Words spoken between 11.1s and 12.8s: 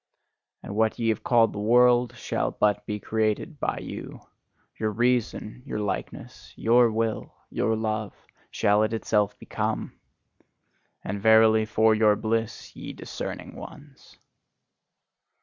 verily, for your bliss,